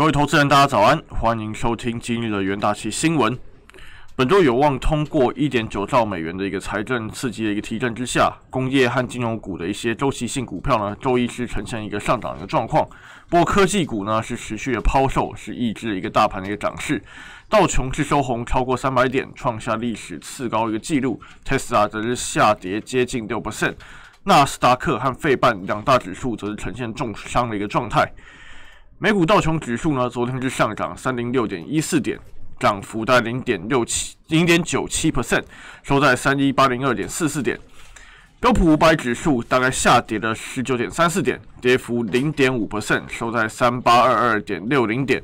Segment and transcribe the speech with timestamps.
[0.00, 3.38] 各位投资人，大家早安，欢迎收听今日的元大旗新闻。
[4.16, 12.88] 本周有望通过一点九兆美元的一个财政刺激的一个提振之下，工业和金融股的一些周期性股票呢，周一是呈现一个上涨的一个状况。
[13.28, 17.04] 不过科技股呢是持续的抛售，是抑制一个大盘的一个涨势。
[17.50, 21.20] 道琼是收红超过三百点，创下历史次高一个纪录。
[21.44, 23.74] Tesla 则是下跌接近六 percent，
[24.24, 28.10] 纳斯达克和费半两大指数则是呈现重伤的一个状态。
[29.02, 32.18] 美股道琼指数呢，昨天是上涨三零六点一四点，
[32.58, 35.42] 涨幅在零点六七零点九七 percent，
[35.82, 37.58] 收在三一八零二点四四点。
[38.40, 45.22] 标普五百指数大概下跌了十九点三四点，跌幅零点五 percent，收在三八二二点六零点。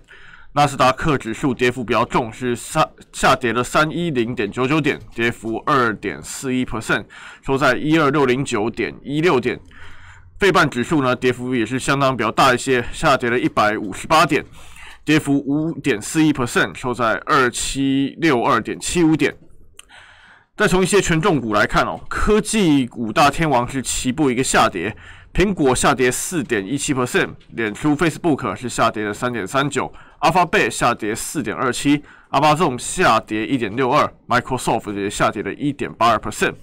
[0.55, 7.05] 纳斯达克指数跌幅比较重，是三下跌了三一零点九九点，跌幅二点四一 percent，
[7.45, 9.61] 收在一二六零九点一六点。
[10.39, 14.45] 费半指数呢，跌幅也是相当比较大一些，下跌了一百五十八点，
[15.03, 19.35] 跌幅五点四一 percent，收在二七六二点七五点。
[20.55, 24.95] 再从一些权重股来看哦，科技五大天王是齐步一个下跌，
[25.33, 29.91] 苹果下跌四点一七 percent，脸书 Facebook 是下跌了三点三九
[30.21, 36.55] ，Alphabet 下跌四点二七，Amazon 下跌一点六二，Microsoft 也下跌了一点八二 percent。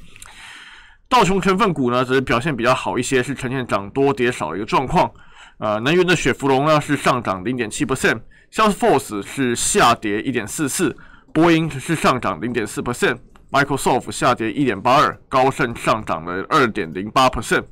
[1.13, 5.11] 道琼成分股呢，则是表现比较好一些，是呈现涨多跌少的一个状况。
[5.59, 10.97] 呃，能源的雪佛龙呢是上涨零点七 percent，Salesforce 是下跌一点四四，
[11.31, 17.63] 波音是上涨零点四 percent，Microsoft 下跌一点八二，高盛上涨了二点零八 percent。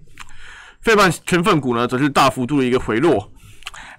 [0.82, 3.32] 费曼成分股呢，则是大幅度的一个回落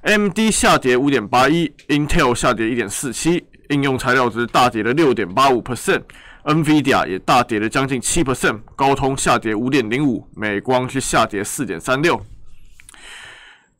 [0.04, 6.02] ，MD 下跌五点八一，Intel 下跌一点四七，应用材料则是大跌了六点八五 percent。
[6.44, 12.20] NVIDIA 也大跌了将近七 percent，高通下跌五点零五，美光是下跌四点三六。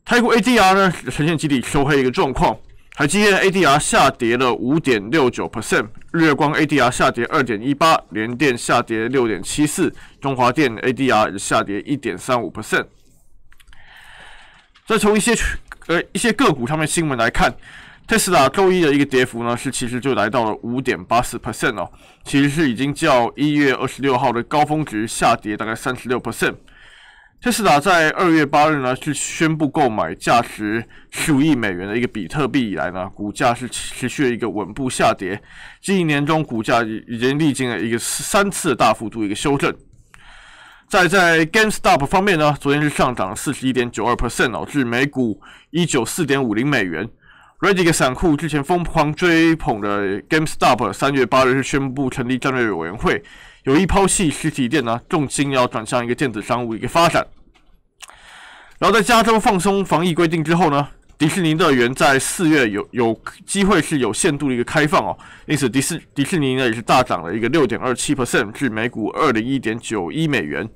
[0.05, 2.57] 泰国 ADR 呢呈现集体收黑一个状况，
[2.93, 12.85] 台积电 ADR 下跌了五点六九 percent，日月光 ADR 下跌二点一八，联电下跌六点七四，中华电 ADR 下跌一点三五 percent。
[14.85, 15.33] 再从一些
[15.87, 17.53] 呃一些个股上面新闻来看。
[18.05, 21.89] 特斯拉周一的一个跌幅呢，是其实就来到了五点八四 percent 哦，
[22.25, 26.55] 其实是已经较一月二十六号的高峰值下跌大概三十六 percent。
[27.41, 35.41] 特斯拉在二月八日呢是宣布购买价值十五亿美元的一个比特币以来呢，股价是持续了一个稳步下跌，
[35.81, 39.73] 近一年中股价已经历经了一个三次大幅度一个修正。
[40.89, 45.41] 在在 GameStop 方面呢，昨天是上涨了四十一点九二 percent 哦，至每股
[45.71, 47.09] 一九四点五零美元。
[47.63, 53.23] Reddit 散户之前疯狂追捧的 GameStop，三月八日是宣布成立战略委员会，
[53.63, 57.25] 有意抛弃实体店呢，重心要转向一个电子商务一个发展。
[58.79, 60.85] 然后在加州放松防疫规定之后呢，
[61.17, 70.69] 迪士尼乐园在四月有有机会是有限度的一个开放哦，因此迪士迪士尼呢也是大涨了一个六点二七 percent 至每股二零一点九一美元。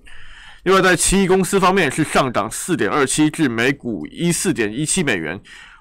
[0.63, 5.37] 另外在奇异公司方面是上涨四点二七至每股一四点一七美元。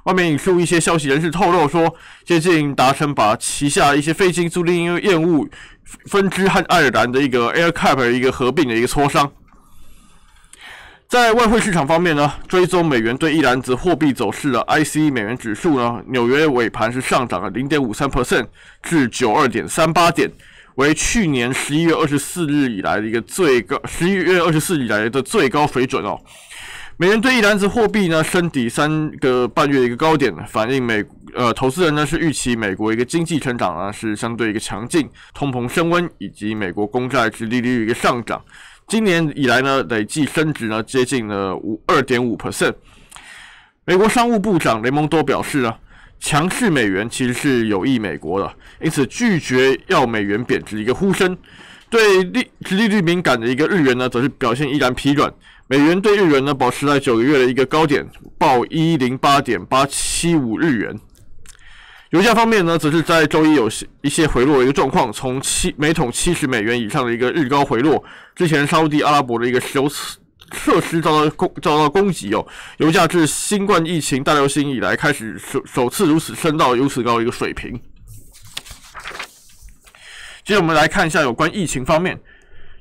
[0.06, 1.92] 外面引述一些消息人士透露说，
[2.24, 5.48] 接近达成把旗下一些非金租赁业务
[6.06, 9.32] 分支和爱尔兰的一个 AirCap 一个合并的一个磋商。
[11.08, 18.46] 在外汇市场方面呢，追踪美元对一篮子货币走势的 IC 美元指数呢，纽约尾盘是上涨了零点五三 percent
[18.84, 20.30] 至九二点三八点，
[20.76, 26.16] 为去年十一月二十四日以来的一个最高，十一月二十四日以来的最高水准哦。
[26.98, 38.42] 美元兑一篮子货币呢，升抵三个半月一个高点，反映美呃投资人呢是预期美国一个经济成长呢是相对一个强劲，通膨升温以及美国公债值利率一个上涨，
[38.88, 42.72] 今年以来呢累计升值呢接近了五二点五 percent。
[43.84, 45.74] 美国商务部长雷蒙多表示呢，
[46.18, 51.36] 强势美元其实是有益美国的，因此拒绝要美元贬值一个呼声。
[51.88, 55.32] 对利利率敏感的一个日元呢，则是表现依然疲软。
[55.68, 58.06] 美元对日元呢，保持在九个月的一个高点，
[58.38, 60.96] 报一零八点八七五日元。
[62.10, 63.68] 油价方面呢，则是在周一有
[64.00, 68.02] 一些回落的一个状况，从七每桶七十美元以上的一个日高回落。
[68.36, 69.88] 之前沙地阿拉伯的一个石油
[70.52, 72.46] 设施遭到攻遭到攻击哦，
[72.76, 77.72] 油价自新冠疫情大流行以来开始首首次如此升到如此高的一个水平。
[80.44, 82.16] 接着我们来看一下有关疫情方面。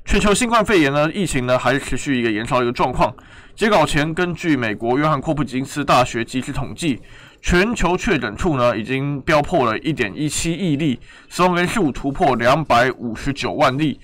[0.06, 3.12] 全球新冠肺炎呢，疫情呢还是持续一个延烧一个状况。
[3.56, 7.02] 截稿前，根据美国约翰霍普金斯大学及时统计，
[7.42, 13.98] 全球确诊数呢已经飙破了一点一七亿例，死亡人数突破两百五十九万例。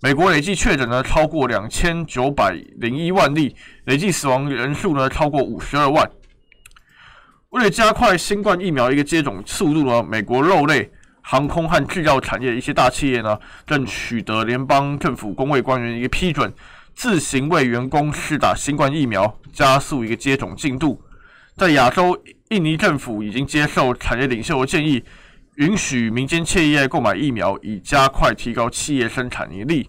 [0.00, 3.56] 美国累计确诊呢超过两千九百零一万例，
[3.86, 6.08] 累计死亡人数呢超过五十二万。
[7.50, 10.88] 为了加快新冠疫苗一个接种速度呢，美国肉类、
[11.30, 16.50] 航空和制药产业一些大企业呢，正取得联邦政府工位官员一个批准，
[16.94, 20.98] 自行为员工试打新冠疫苗，加速一个接种进度。
[21.54, 25.04] 在亚洲，印尼政府已经接受产业领袖的建议，
[25.56, 29.86] 允许民间企业购买疫苗，以加快提高企业生产能力。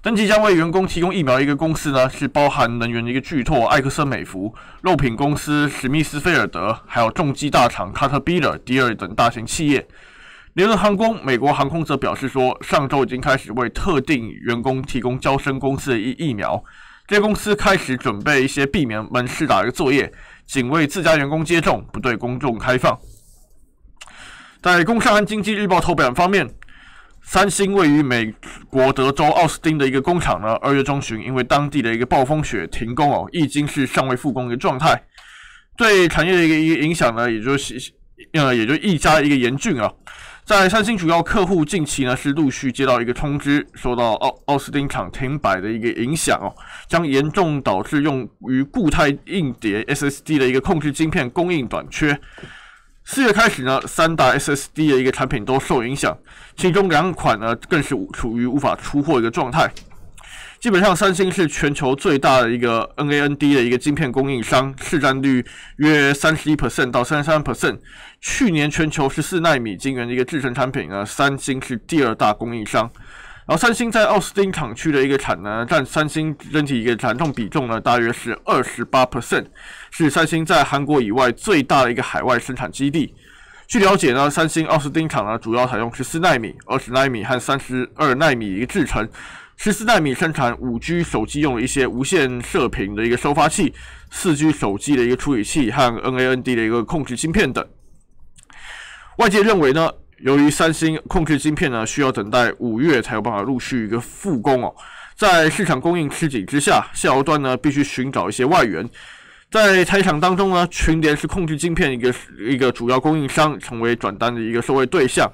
[0.00, 9.84] 登记将为员工提供疫苗一个公司呢，是包含能源的一个巨拓埃克森美孚、肉品公司史密斯菲尔德，还有重机大厂卡特彼勒、迪尔等大型企业。
[10.54, 16.62] 联合航空美国航空则表示说，上周已经开始为特定员工提供交生公司的疫疫苗。
[17.08, 20.12] 这些公司开始准备一些避免门市打一个作业，
[20.46, 22.96] 仅为自家员工接种，不对公众开放。
[24.62, 26.48] 在《工商和经济日报》头版方面。
[27.30, 28.34] 三星位于美
[28.70, 34.98] 国德州奥斯汀的一个工厂呢，二月中旬因为当地的一个暴风雪停工哦，已经是尚未复工的一个状态。
[35.76, 37.92] 对产业的一个一个影响呢，也就是
[38.32, 39.92] 呃，也就一家一个严峻啊。
[40.46, 46.48] 在三星主要客户近期呢是陆续接到一个通知，受到奥奥斯汀厂停摆的一个影响哦，
[46.88, 52.18] 将严重导致用于固态硬碟 SSD 的一个控制晶片供应短缺。
[53.10, 56.14] 四月开始呢，三大 SSD 的一个产品都受影响，
[56.58, 59.72] 其中两款呢更是处于无法出货一个状态。
[60.60, 65.42] 基本上，三星是全球最大的一个 NAND 的一个晶片供应商，市占率
[65.78, 67.78] 约三十一 percent 到三十三 percent。
[68.20, 72.90] 去年全球十四纳米晶圆的一个制成产品呢，三星是第二大供应商。
[73.48, 79.46] 然后，三星在奥斯汀厂区的一个产能占三星整体一个产重比重呢，大约是二十八 percent，
[79.90, 83.14] 是三星在韩国以外最大的一个海外生产基地。
[83.66, 89.08] 据了解呢，三星奥斯汀厂呢主要采用十四纳米、二十纳米和三十二纳米一个制程。
[89.56, 93.72] 十四纳米生产五 G 手机用的一些无线射频的一个收发器，
[94.10, 97.66] 四 G 手机的一个处理器和 NAND 的一个控制芯片等。
[99.16, 99.90] 外界认为呢。
[100.20, 104.74] 由于三星控制晶片呢，需要等待五月才有办法陆续一个复工哦。
[105.16, 108.88] 在市场供应吃紧之下，下游端呢必须寻找一些外援。
[109.50, 115.30] 在台厂当中呢，群联是控制晶片一个一个主要供应商，成为转单的一个受惠对象。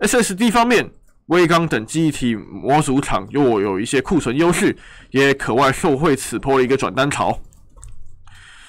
[0.00, 0.88] SSD 方面，
[1.26, 4.76] 微刚等记忆体模组厂又有一些库存优势，
[5.10, 7.38] 也可外受惠此波的一个转单潮。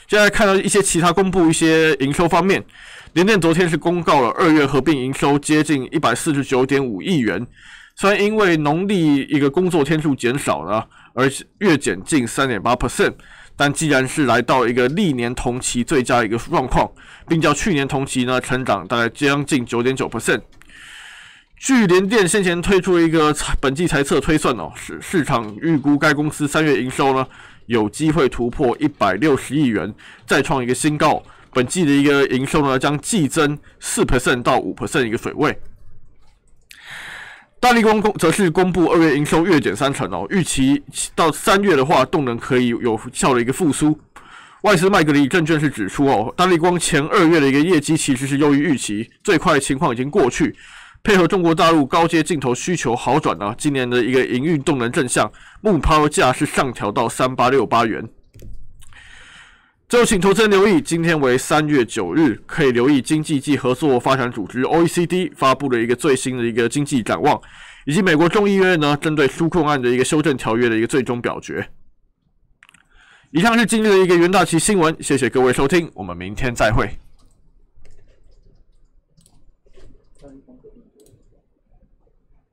[0.08, 2.64] 现在看到一些其他公布一些营收方面。
[3.14, 7.48] 联电昨天是公告了二月合并营收接近一百四十九点五亿元，
[7.96, 13.14] 虽然因为农历一个工作天数减少了，而月减近三点八 percent，
[13.56, 16.92] 但既然是来到一个历年同期最佳一个状况，
[17.26, 20.42] 并较去年同期呢成长大概将近九点九 percent。
[21.58, 27.26] 据联电先前推出一个本季财测推算哦，市市场预估该公司三月营收呢
[27.66, 29.94] 有机会突破一百六十亿元，
[30.26, 31.22] 再创一个新高。
[31.52, 35.58] 本季的一个营收呢，将季增四 percent 到五 percent 一个水位。
[37.60, 40.84] 大力光公则是公布二月营收月减三成哦，预期
[41.16, 43.98] 到三月的话，动能可以有效的一个复苏。
[44.62, 50.56] 外资麦格里证券是指出哦，大力光前二月的一个业绩其实是优于预期，最快情况已经过去，
[51.06, 55.32] 配合中国大陆高阶镜头需求好转呢，今年的一个营运动能正向，
[55.62, 58.10] 目标价是上调到三八六八元。
[59.88, 67.40] 最后，请投资人留意，今天为三月九日，可以留意经济暨合作发展组织 （OECD） 发布的一个最新的一个经济展望，
[67.86, 71.70] 以及美国众议院呢针对纾困案的一个修正条约的一个最终表决。
[73.30, 76.90] 以上是今日的一个元大旗新闻，谢谢各位收听，我们明天再会。